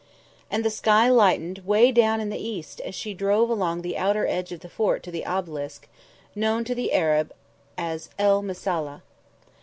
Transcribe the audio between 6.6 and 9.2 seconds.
to the Arab as el Misalla.